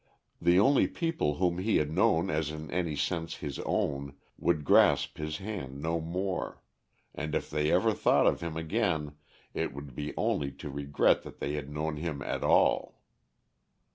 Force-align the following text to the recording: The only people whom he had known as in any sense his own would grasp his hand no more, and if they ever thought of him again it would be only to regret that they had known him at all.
The 0.41 0.59
only 0.59 0.87
people 0.87 1.35
whom 1.35 1.59
he 1.59 1.77
had 1.77 1.91
known 1.91 2.31
as 2.31 2.49
in 2.49 2.71
any 2.71 2.95
sense 2.95 3.35
his 3.35 3.59
own 3.59 4.17
would 4.35 4.63
grasp 4.65 5.19
his 5.19 5.37
hand 5.37 5.79
no 5.79 5.99
more, 6.01 6.59
and 7.13 7.35
if 7.35 7.51
they 7.51 7.71
ever 7.71 7.93
thought 7.93 8.25
of 8.25 8.41
him 8.41 8.57
again 8.57 9.13
it 9.53 9.75
would 9.75 9.93
be 9.93 10.15
only 10.17 10.51
to 10.53 10.71
regret 10.71 11.21
that 11.21 11.37
they 11.37 11.53
had 11.53 11.69
known 11.69 11.97
him 11.97 12.23
at 12.23 12.43
all. 12.43 13.03